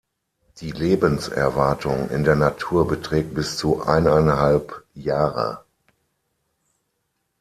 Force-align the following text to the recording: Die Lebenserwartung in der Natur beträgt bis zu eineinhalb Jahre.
Die 0.61 0.71
Lebenserwartung 0.71 2.09
in 2.09 2.23
der 2.23 2.35
Natur 2.35 2.87
beträgt 2.87 3.35
bis 3.35 3.55
zu 3.57 3.83
eineinhalb 3.85 4.83
Jahre. 4.95 5.63